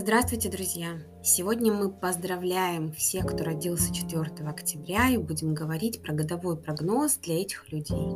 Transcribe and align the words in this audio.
Здравствуйте, 0.00 0.48
друзья! 0.48 1.02
Сегодня 1.24 1.72
мы 1.72 1.90
поздравляем 1.90 2.92
всех, 2.92 3.26
кто 3.26 3.42
родился 3.42 3.92
4 3.92 4.48
октября, 4.48 5.08
и 5.08 5.16
будем 5.16 5.54
говорить 5.54 6.00
про 6.02 6.14
годовой 6.14 6.56
прогноз 6.56 7.16
для 7.16 7.40
этих 7.42 7.72
людей. 7.72 8.06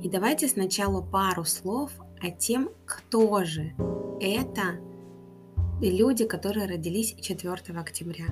И 0.00 0.08
давайте 0.08 0.46
сначала 0.46 1.02
пару 1.02 1.44
слов 1.44 1.90
о 2.20 2.30
тем, 2.30 2.70
кто 2.86 3.42
же 3.42 3.74
это 4.20 4.78
люди, 5.82 6.24
которые 6.24 6.68
родились 6.68 7.16
4 7.20 7.52
октября. 7.76 8.26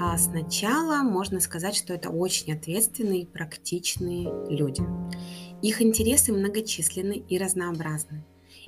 А 0.00 0.16
сначала 0.16 1.02
можно 1.02 1.38
сказать, 1.38 1.76
что 1.76 1.92
это 1.92 2.08
очень 2.08 2.54
ответственные 2.54 3.24
и 3.24 3.26
практичные 3.26 4.32
люди. 4.48 4.82
Их 5.60 5.82
интересы 5.82 6.32
многочисленны 6.32 7.22
и 7.28 7.36
разнообразны 7.36 8.24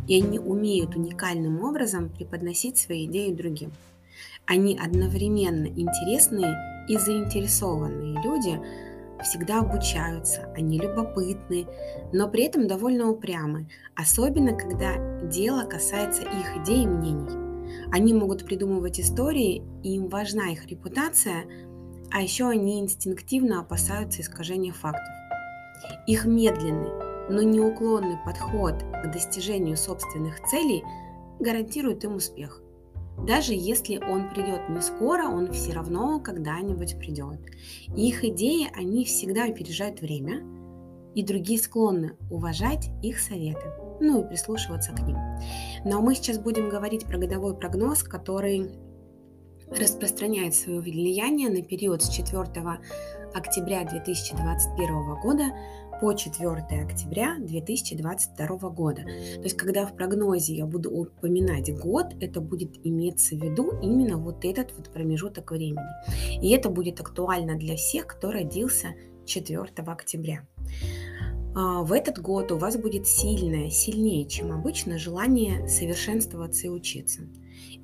и 0.07 0.23
они 0.23 0.38
умеют 0.38 0.97
уникальным 0.97 1.62
образом 1.62 2.09
преподносить 2.09 2.79
свои 2.79 3.07
идеи 3.07 3.33
другим. 3.33 3.73
Они 4.47 4.79
одновременно 4.79 5.66
интересные 5.66 6.57
и 6.88 6.97
заинтересованные 6.97 8.23
люди, 8.23 8.61
всегда 9.23 9.61
обучаются, 9.61 10.52
они 10.57 10.79
любопытны, 10.79 11.66
но 12.12 12.29
при 12.29 12.45
этом 12.45 12.66
довольно 12.66 13.11
упрямы, 13.11 13.69
особенно 13.95 14.57
когда 14.57 14.97
дело 15.23 15.65
касается 15.65 16.23
их 16.23 16.62
идей 16.62 16.85
и 16.85 16.87
мнений. 16.87 17.49
Они 17.93 18.15
могут 18.15 18.45
придумывать 18.45 19.01
истории, 19.01 19.62
и 19.83 19.96
им 19.96 20.09
важна 20.09 20.51
их 20.51 20.66
репутация, 20.66 21.45
а 22.10 22.23
еще 22.23 22.49
они 22.49 22.80
инстинктивно 22.80 23.60
опасаются 23.60 24.23
искажения 24.23 24.73
фактов. 24.73 25.15
Их 26.07 26.24
медленный, 26.24 27.07
но 27.28 27.42
неуклонный 27.42 28.18
подход 28.24 28.74
к 28.82 29.12
достижению 29.12 29.77
собственных 29.77 30.41
целей 30.48 30.84
гарантирует 31.40 32.04
им 32.04 32.16
успех. 32.16 32.62
Даже 33.26 33.52
если 33.52 33.98
он 33.98 34.30
придет 34.30 34.68
не 34.68 34.80
скоро, 34.80 35.24
он 35.24 35.52
все 35.52 35.73
равно 35.73 36.21
когда-нибудь 36.21 36.99
придет. 36.99 37.40
И 37.96 38.09
их 38.09 38.24
идеи, 38.24 38.71
они 38.76 39.04
всегда 39.04 39.45
опережают 39.45 40.01
время, 40.01 40.43
и 41.15 41.24
другие 41.24 41.59
склонны 41.59 42.16
уважать 42.30 42.90
их 43.02 43.18
советы, 43.18 43.65
ну 44.01 44.23
и 44.23 44.29
прислушиваться 44.29 44.93
к 44.93 45.01
ним. 45.01 45.16
Но 45.84 46.01
мы 46.01 46.15
сейчас 46.15 46.38
будем 46.38 46.68
говорить 46.68 47.06
про 47.06 47.18
годовой 47.18 47.56
прогноз, 47.56 48.04
который 48.04 48.71
распространяет 49.68 50.54
свое 50.54 50.80
влияние 50.80 51.51
на 51.51 51.62
период 51.62 52.02
с 52.02 52.09
4 52.09 52.40
октября 53.34 53.84
2021 53.84 55.21
года 55.21 55.45
по 56.01 56.13
4 56.13 56.82
октября 56.82 57.37
2022 57.41 58.46
года. 58.71 59.02
То 59.02 59.43
есть, 59.43 59.57
когда 59.57 59.85
в 59.87 59.95
прогнозе 59.96 60.55
я 60.55 60.66
буду 60.66 60.90
упоминать 60.90 61.77
год, 61.77 62.07
это 62.21 62.40
будет 62.40 62.74
иметься 62.85 63.35
в 63.35 63.43
виду 63.43 63.73
именно 63.82 64.16
вот 64.16 64.44
этот 64.44 64.72
вот 64.77 64.93
промежуток 64.93 65.50
времени. 65.50 65.81
И 66.41 66.50
это 66.50 66.71
будет 66.71 67.00
актуально 67.00 67.56
для 67.56 67.77
всех, 67.77 68.06
кто 68.06 68.31
родился 68.31 68.94
4 69.27 69.60
октября. 69.87 70.47
А, 71.55 71.82
в 71.82 71.93
этот 71.93 72.21
год 72.21 72.53
у 72.53 72.56
вас 72.56 72.77
будет 72.77 73.06
сильное, 73.06 73.71
сильнее, 73.71 74.27
чем 74.27 74.53
обычно, 74.53 74.99
желание 74.99 75.66
совершенствоваться 75.69 76.66
и 76.66 76.71
учиться. 76.71 77.22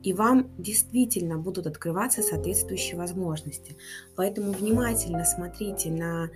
И 0.05 0.13
вам 0.13 0.51
действительно 0.59 1.39
будут 1.39 1.67
открываться 1.67 2.23
соответствующие 2.23 2.97
возможности. 2.97 3.77
Поэтому 4.15 4.53
внимательно 4.53 5.25
смотрите 5.25 5.91
на 5.91 6.31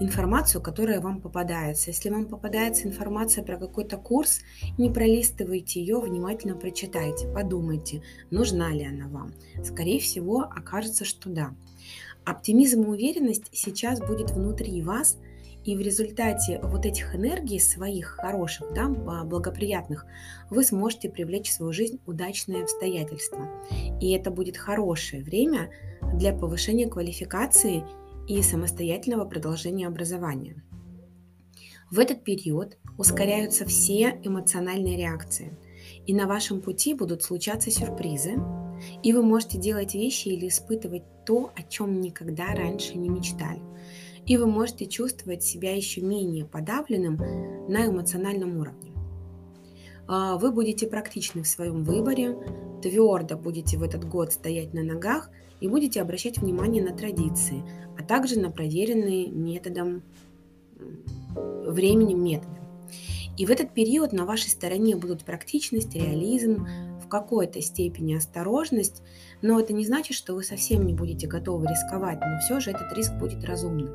информацию, 0.00 0.62
которая 0.62 1.00
вам 1.00 1.20
попадается. 1.20 1.90
Если 1.90 2.10
вам 2.10 2.26
попадается 2.26 2.86
информация 2.86 3.44
про 3.44 3.56
какой-то 3.56 3.96
курс, 3.96 4.40
не 4.78 4.90
пролистывайте 4.90 5.80
ее, 5.80 6.00
внимательно 6.00 6.54
прочитайте, 6.54 7.26
подумайте, 7.28 8.02
нужна 8.30 8.70
ли 8.70 8.84
она 8.86 9.08
вам. 9.08 9.32
Скорее 9.64 10.00
всего, 10.00 10.42
окажется, 10.42 11.04
что 11.04 11.30
да. 11.30 11.54
Оптимизм 12.24 12.82
и 12.82 12.86
уверенность 12.86 13.48
сейчас 13.52 14.00
будет 14.00 14.30
внутри 14.30 14.82
вас, 14.82 15.18
и 15.64 15.76
в 15.76 15.80
результате 15.80 16.60
вот 16.62 16.86
этих 16.86 17.14
энергий 17.14 17.60
своих 17.60 18.06
хороших, 18.06 18.72
да, 18.72 18.88
благоприятных, 18.88 20.06
вы 20.48 20.64
сможете 20.64 21.10
привлечь 21.10 21.50
в 21.50 21.52
свою 21.52 21.72
жизнь 21.72 22.00
удачные 22.06 22.62
обстоятельства. 22.62 23.46
И 24.00 24.12
это 24.12 24.30
будет 24.30 24.56
хорошее 24.56 25.22
время 25.22 25.70
для 26.14 26.32
повышения 26.32 26.86
квалификации 26.86 27.84
и 28.28 28.42
самостоятельного 28.42 29.24
продолжения 29.24 29.86
образования. 29.86 30.62
В 31.90 31.98
этот 31.98 32.22
период 32.22 32.76
ускоряются 32.98 33.64
все 33.64 34.20
эмоциональные 34.22 34.98
реакции, 34.98 35.56
и 36.06 36.14
на 36.14 36.26
вашем 36.26 36.60
пути 36.60 36.92
будут 36.92 37.22
случаться 37.22 37.70
сюрпризы, 37.70 38.34
и 39.02 39.12
вы 39.12 39.22
можете 39.22 39.58
делать 39.58 39.94
вещи 39.94 40.28
или 40.28 40.48
испытывать 40.48 41.04
то, 41.24 41.50
о 41.56 41.62
чем 41.62 42.00
никогда 42.00 42.54
раньше 42.54 42.98
не 42.98 43.08
мечтали. 43.08 43.62
И 44.26 44.36
вы 44.36 44.46
можете 44.46 44.86
чувствовать 44.86 45.42
себя 45.42 45.74
еще 45.74 46.02
менее 46.02 46.44
подавленным 46.44 47.16
на 47.68 47.86
эмоциональном 47.86 48.58
уровне. 48.58 48.92
А, 50.06 50.36
вы 50.36 50.52
будете 50.52 50.86
практичны 50.86 51.42
в 51.42 51.48
своем 51.48 51.82
выборе, 51.82 52.36
твердо 52.82 53.38
будете 53.38 53.78
в 53.78 53.82
этот 53.82 54.06
год 54.06 54.32
стоять 54.32 54.74
на 54.74 54.82
ногах 54.82 55.30
и 55.60 55.68
будете 55.68 56.00
обращать 56.00 56.38
внимание 56.38 56.82
на 56.82 56.96
традиции, 56.96 57.62
а 57.98 58.02
также 58.02 58.38
на 58.38 58.50
проверенные 58.50 59.28
методом 59.28 60.02
временем 61.34 62.22
методы. 62.22 62.58
И 63.36 63.46
в 63.46 63.50
этот 63.50 63.72
период 63.72 64.12
на 64.12 64.24
вашей 64.24 64.50
стороне 64.50 64.96
будут 64.96 65.24
практичность, 65.24 65.94
реализм, 65.94 66.66
в 67.00 67.08
какой-то 67.08 67.62
степени 67.62 68.14
осторожность, 68.14 69.02
но 69.42 69.60
это 69.60 69.72
не 69.72 69.86
значит, 69.86 70.16
что 70.16 70.34
вы 70.34 70.42
совсем 70.42 70.84
не 70.84 70.92
будете 70.92 71.26
готовы 71.26 71.66
рисковать, 71.68 72.18
но 72.20 72.38
все 72.40 72.60
же 72.60 72.70
этот 72.70 72.92
риск 72.96 73.14
будет 73.14 73.44
разумным. 73.44 73.94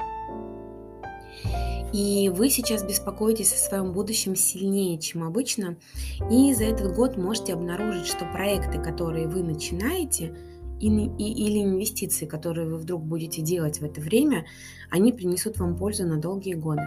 И 1.94 2.30
вы 2.30 2.50
сейчас 2.50 2.84
беспокоитесь 2.84 3.54
о 3.54 3.58
своем 3.58 3.92
будущем 3.92 4.36
сильнее, 4.36 4.98
чем 4.98 5.24
обычно, 5.24 5.76
и 6.32 6.54
за 6.54 6.64
этот 6.64 6.96
год 6.96 7.18
можете 7.18 7.54
обнаружить, 7.54 8.08
что 8.08 8.26
проекты, 8.26 8.82
которые 8.82 9.28
вы 9.28 9.44
начинаете, 9.44 10.36
и, 10.84 11.06
и, 11.18 11.48
или 11.48 11.64
инвестиции, 11.64 12.26
которые 12.26 12.68
вы 12.68 12.78
вдруг 12.78 13.04
будете 13.04 13.42
делать 13.42 13.80
в 13.80 13.86
это 13.86 14.02
время, 14.02 14.46
они 14.92 15.14
принесут 15.14 15.58
вам 15.58 15.78
пользу 15.78 16.06
на 16.06 16.18
долгие 16.18 16.56
годы. 16.56 16.84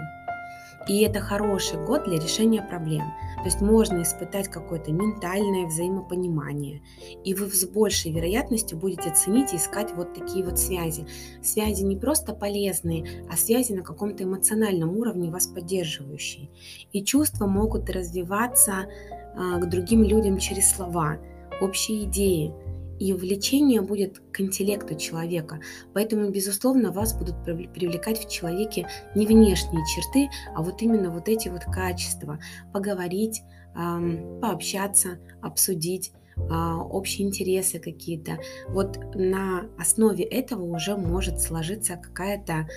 И 0.88 1.00
это 1.00 1.18
хороший 1.18 1.84
год 1.84 2.04
для 2.04 2.16
решения 2.20 2.62
проблем. 2.62 3.06
То 3.38 3.46
есть 3.46 3.60
можно 3.60 4.02
испытать 4.02 4.48
какое-то 4.48 4.92
ментальное 4.92 5.66
взаимопонимание. 5.66 6.80
И 7.24 7.34
вы 7.34 7.50
с 7.50 7.66
большей 7.66 8.12
вероятностью 8.12 8.78
будете 8.78 9.12
ценить 9.12 9.52
и 9.52 9.56
искать 9.56 9.92
вот 9.96 10.14
такие 10.14 10.44
вот 10.44 10.60
связи. 10.60 11.06
Связи 11.42 11.82
не 11.82 11.96
просто 11.96 12.34
полезные, 12.34 13.24
а 13.28 13.36
связи 13.36 13.72
на 13.72 13.82
каком-то 13.82 14.22
эмоциональном 14.24 14.96
уровне 14.96 15.30
вас 15.30 15.48
поддерживающие. 15.48 16.50
И 16.92 17.02
чувства 17.02 17.46
могут 17.46 17.90
развиваться 17.90 18.86
а, 19.34 19.58
к 19.58 19.68
другим 19.68 20.04
людям 20.04 20.38
через 20.38 20.70
слова, 20.70 21.18
общие 21.60 22.04
идеи, 22.04 22.52
и 22.98 23.12
влечение 23.12 23.80
будет 23.80 24.20
к 24.32 24.40
интеллекту 24.40 24.96
человека. 24.96 25.60
Поэтому, 25.94 26.30
безусловно, 26.30 26.92
вас 26.92 27.16
будут 27.16 27.42
привлекать 27.44 28.24
в 28.24 28.30
человеке 28.30 28.88
не 29.14 29.26
внешние 29.26 29.84
черты, 29.86 30.28
а 30.54 30.62
вот 30.62 30.82
именно 30.82 31.10
вот 31.10 31.28
эти 31.28 31.48
вот 31.48 31.64
качества. 31.64 32.38
Поговорить, 32.72 33.42
пообщаться, 33.74 35.18
обсудить 35.42 36.12
а, 36.50 36.76
общие 36.76 37.26
интересы 37.26 37.78
какие-то. 37.78 38.38
Вот 38.68 38.98
на 39.14 39.66
основе 39.78 40.24
этого 40.24 40.62
уже 40.62 40.96
может 40.96 41.40
сложиться 41.40 41.96
какая-то 41.96 42.68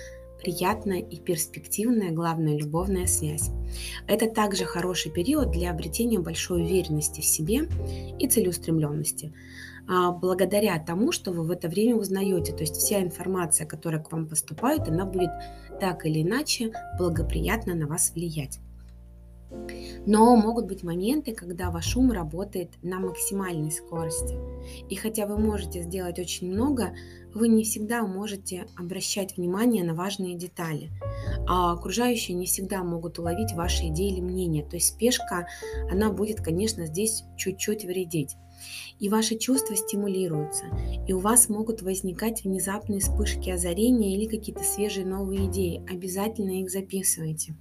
приятная 0.42 1.00
и 1.00 1.16
перспективная, 1.16 2.10
главная, 2.10 2.56
любовная 2.56 3.06
связь. 3.06 3.50
Это 4.06 4.28
также 4.28 4.64
хороший 4.64 5.12
период 5.12 5.50
для 5.50 5.70
обретения 5.70 6.18
большой 6.18 6.62
уверенности 6.62 7.20
в 7.20 7.24
себе 7.24 7.68
и 8.18 8.26
целеустремленности. 8.26 9.32
А, 9.88 10.12
благодаря 10.12 10.78
тому, 10.78 11.12
что 11.12 11.32
вы 11.32 11.42
в 11.42 11.50
это 11.50 11.68
время 11.68 11.96
узнаете. 11.96 12.52
То 12.52 12.60
есть 12.60 12.76
вся 12.76 13.02
информация, 13.02 13.66
которая 13.66 14.02
к 14.02 14.12
вам 14.12 14.28
поступает, 14.28 14.88
она 14.88 15.04
будет 15.04 15.30
так 15.80 16.06
или 16.06 16.22
иначе 16.22 16.72
благоприятно 16.98 17.74
на 17.74 17.86
вас 17.86 18.12
влиять. 18.14 18.60
Но 20.06 20.34
могут 20.36 20.66
быть 20.66 20.82
моменты, 20.82 21.34
когда 21.34 21.70
ваш 21.70 21.96
ум 21.96 22.12
работает 22.12 22.70
на 22.82 22.98
максимальной 22.98 23.70
скорости. 23.70 24.36
И 24.88 24.94
хотя 24.94 25.26
вы 25.26 25.38
можете 25.38 25.82
сделать 25.82 26.18
очень 26.18 26.50
много, 26.50 26.94
вы 27.34 27.48
не 27.48 27.64
всегда 27.64 28.02
можете 28.02 28.66
обращать 28.76 29.36
внимание 29.36 29.84
на 29.84 29.94
важные 29.94 30.36
детали. 30.36 30.90
А 31.46 31.72
окружающие 31.72 32.36
не 32.36 32.46
всегда 32.46 32.82
могут 32.82 33.18
уловить 33.18 33.52
ваши 33.52 33.88
идеи 33.88 34.12
или 34.12 34.20
мнения. 34.20 34.64
То 34.64 34.76
есть 34.76 34.88
спешка, 34.88 35.46
она 35.90 36.10
будет, 36.10 36.40
конечно, 36.40 36.86
здесь 36.86 37.24
чуть-чуть 37.36 37.84
вредить 37.84 38.36
и 38.98 39.08
ваши 39.08 39.36
чувства 39.36 39.74
стимулируются, 39.76 40.64
и 41.06 41.12
у 41.12 41.18
вас 41.18 41.48
могут 41.48 41.82
возникать 41.82 42.44
внезапные 42.44 43.00
вспышки 43.00 43.48
озарения 43.50 44.16
или 44.16 44.26
какие-то 44.26 44.62
свежие 44.62 45.06
новые 45.06 45.46
идеи. 45.46 45.82
Обязательно 45.90 46.60
их 46.60 46.70
записывайте. 46.70 47.54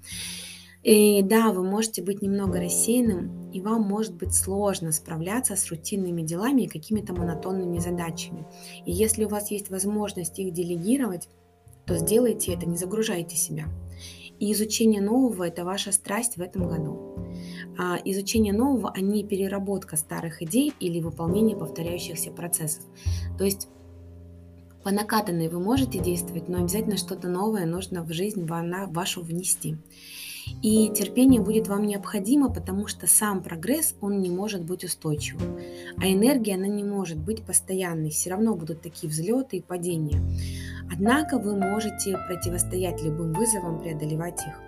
И 0.84 1.22
да, 1.24 1.52
вы 1.52 1.64
можете 1.64 2.02
быть 2.02 2.22
немного 2.22 2.60
рассеянным, 2.60 3.52
и 3.52 3.60
вам 3.60 3.82
может 3.82 4.16
быть 4.16 4.34
сложно 4.34 4.92
справляться 4.92 5.56
с 5.56 5.68
рутинными 5.70 6.22
делами 6.22 6.64
и 6.64 6.68
какими-то 6.68 7.14
монотонными 7.14 7.80
задачами. 7.80 8.46
И 8.86 8.92
если 8.92 9.26
у 9.26 9.30
вас 9.30 9.52
есть 9.52 9.70
возможность 9.70 10.40
их 10.40 10.54
делегировать, 10.54 11.28
то 11.86 11.98
сделайте 11.98 12.54
это, 12.54 12.66
не 12.66 12.78
загружайте 12.78 13.36
себя. 13.36 13.66
И 14.40 14.54
изучение 14.54 15.02
нового– 15.02 15.44
это 15.48 15.66
ваша 15.66 15.92
страсть 15.92 16.38
в 16.38 16.42
этом 16.42 16.68
году. 16.68 17.18
А 17.78 17.98
изучение 18.06 18.54
нового, 18.54 18.92
а 18.96 19.02
не 19.02 19.24
переработка 19.24 19.98
старых 19.98 20.42
идей 20.42 20.74
или 20.80 21.02
выполнение 21.02 21.58
повторяющихся 21.58 22.32
процессов. 22.32 22.84
То 23.38 23.44
есть 23.44 23.68
по 24.84 24.92
накатанной 24.92 25.50
вы 25.50 25.60
можете 25.60 26.00
действовать, 26.00 26.48
но 26.48 26.60
обязательно 26.60 26.96
что-то 26.96 27.28
новое 27.28 27.66
нужно 27.66 28.02
в 28.02 28.14
жизнь 28.14 28.46
вашу 28.46 29.22
внести. 29.22 29.76
И 30.62 30.90
терпение 30.90 31.42
будет 31.42 31.68
вам 31.68 31.86
необходимо, 31.86 32.50
потому 32.52 32.88
что 32.88 33.08
сам 33.08 33.42
прогресс, 33.42 33.96
он 34.02 34.20
не 34.22 34.30
может 34.30 34.64
быть 34.64 34.84
устойчивым. 34.84 35.60
А 35.98 36.08
энергия, 36.08 36.56
она 36.56 36.68
не 36.68 36.84
может 36.84 37.18
быть 37.18 37.44
постоянной. 37.44 38.10
Все 38.10 38.32
равно 38.32 38.56
будут 38.56 38.82
такие 38.82 39.10
взлеты 39.10 39.58
и 39.58 39.62
падения. 39.62 40.22
Однако 40.92 41.38
вы 41.38 41.56
можете 41.56 42.18
противостоять 42.28 43.02
любым 43.04 43.34
вызовам, 43.34 43.80
преодолевать 43.80 44.42
их. 44.48 44.60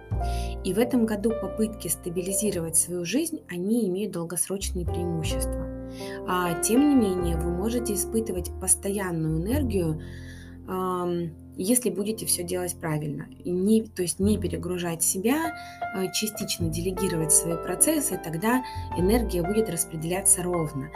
И 0.63 0.73
в 0.73 0.77
этом 0.77 1.05
году 1.05 1.31
попытки 1.31 1.87
стабилизировать 1.87 2.77
свою 2.77 3.05
жизнь, 3.05 3.41
они 3.49 3.87
имеют 3.89 4.13
долгосрочные 4.13 4.85
преимущества. 4.85 5.67
А 6.27 6.61
тем 6.61 6.89
не 6.89 6.95
менее, 6.95 7.37
вы 7.37 7.51
можете 7.51 7.93
испытывать 7.95 8.51
постоянную 8.59 9.41
энергию, 9.41 10.01
если 11.57 11.89
будете 11.89 12.25
все 12.25 12.43
делать 12.43 12.75
правильно. 12.79 13.27
Не, 13.45 13.83
то 13.83 14.01
есть 14.01 14.19
не 14.19 14.37
перегружать 14.37 15.03
себя, 15.03 15.53
а, 15.93 16.07
частично 16.07 16.69
делегировать 16.69 17.31
свои 17.31 17.55
процессы, 17.55 18.19
тогда 18.23 18.63
энергия 18.97 19.43
будет 19.43 19.69
распределяться 19.69 20.43
ровно. 20.43 20.89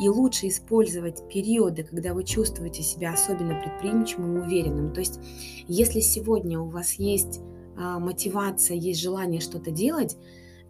И 0.00 0.08
лучше 0.08 0.48
использовать 0.48 1.28
периоды, 1.28 1.84
когда 1.84 2.14
вы 2.14 2.24
чувствуете 2.24 2.82
себя 2.82 3.12
особенно 3.12 3.60
предприимчивым 3.60 4.38
и 4.38 4.40
уверенным. 4.40 4.92
То 4.92 5.00
есть 5.00 5.20
если 5.68 6.00
сегодня 6.00 6.58
у 6.60 6.68
вас 6.68 6.94
есть 6.94 7.40
а, 7.76 7.98
мотивация, 7.98 8.76
есть 8.76 9.00
желание 9.00 9.40
что-то 9.40 9.70
делать, 9.70 10.16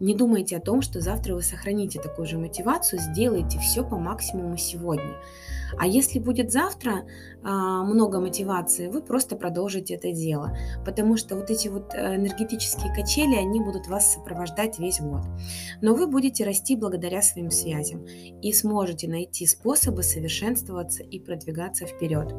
не 0.03 0.15
думайте 0.15 0.57
о 0.57 0.61
том, 0.61 0.81
что 0.81 0.99
завтра 0.99 1.33
вы 1.33 1.41
сохраните 1.41 1.99
такую 1.99 2.27
же 2.27 2.37
мотивацию, 2.37 2.99
сделайте 2.99 3.57
все 3.59 3.83
по 3.83 3.97
максимуму 3.97 4.57
сегодня. 4.57 5.15
А 5.77 5.87
если 5.87 6.19
будет 6.19 6.51
завтра 6.51 7.05
а, 7.41 7.83
много 7.83 8.19
мотивации, 8.19 8.87
вы 8.87 9.01
просто 9.01 9.35
продолжите 9.35 9.95
это 9.95 10.11
дело, 10.11 10.55
потому 10.85 11.17
что 11.17 11.35
вот 11.35 11.49
эти 11.49 11.67
вот 11.67 11.93
э, 11.95 12.15
энергетические 12.15 12.93
качели, 12.93 13.35
они 13.35 13.59
будут 13.59 13.87
вас 13.87 14.13
сопровождать 14.13 14.77
весь 14.77 14.99
год. 14.99 15.23
Но 15.81 15.95
вы 15.95 16.07
будете 16.07 16.43
расти 16.43 16.75
благодаря 16.75 17.21
своим 17.21 17.49
связям 17.49 18.05
и 18.05 18.53
сможете 18.53 19.07
найти 19.07 19.47
способы 19.47 20.03
совершенствоваться 20.03 21.01
и 21.01 21.19
продвигаться 21.19 21.85
вперед. 21.85 22.35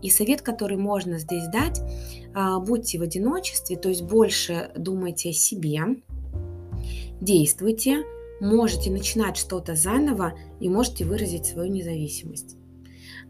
И 0.00 0.10
совет, 0.10 0.42
который 0.42 0.76
можно 0.76 1.18
здесь 1.18 1.46
дать, 1.48 1.80
а, 2.34 2.58
будьте 2.58 2.98
в 2.98 3.02
одиночестве, 3.02 3.76
то 3.76 3.90
есть 3.90 4.02
больше 4.02 4.70
думайте 4.76 5.30
о 5.30 5.32
себе, 5.32 6.02
действуйте, 7.22 8.04
можете 8.40 8.90
начинать 8.90 9.36
что-то 9.36 9.74
заново 9.74 10.34
и 10.60 10.68
можете 10.68 11.04
выразить 11.04 11.46
свою 11.46 11.70
независимость. 11.70 12.56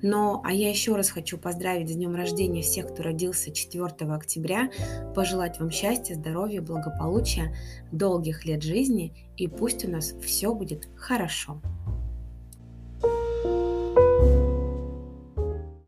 Но, 0.01 0.41
а 0.45 0.53
я 0.53 0.69
еще 0.69 0.97
раз 0.97 1.11
хочу 1.11 1.39
поздравить 1.39 1.89
с 1.89 1.95
днем 1.95 2.17
рождения 2.17 2.63
всех, 2.63 2.89
кто 2.93 3.05
родился 3.05 3.53
4 3.53 3.85
октября, 4.13 4.71
пожелать 5.15 5.61
вам 5.61 5.71
счастья, 5.71 6.15
здоровья, 6.15 6.61
благополучия, 6.61 7.55
долгих 7.93 8.45
лет 8.45 8.63
жизни, 8.63 9.13
и 9.37 9.47
пусть 9.47 9.85
у 9.85 9.91
нас 9.91 10.13
все 10.21 10.55
будет 10.55 10.89
хорошо. 10.97 11.61